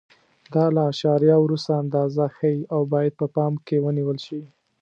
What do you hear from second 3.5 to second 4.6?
کې ونیول شي.